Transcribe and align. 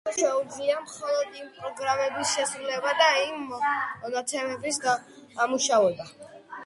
ანუ 0.01 0.05
პროცესორს 0.11 0.53
შეუძლია 0.53 0.77
მხოლოდ 0.85 1.35
იმ 1.41 1.51
პროგრამების 1.57 2.31
შესრულება 2.37 2.93
და 3.03 3.09
იმ 3.27 3.37
მონაცემების 3.53 4.83
დამუშავება. 4.89 6.13